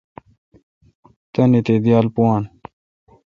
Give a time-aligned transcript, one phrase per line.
[1.33, 2.43] تانی تے°دیال پویان۔